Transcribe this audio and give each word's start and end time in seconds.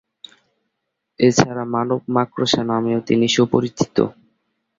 এছাড়া 1.19 1.63
"মানব 1.73 2.01
মাকড়সা" 2.15 2.61
নামেও 2.63 2.99
তিনি 3.07 3.25
সুপরিচিত। 3.27 3.97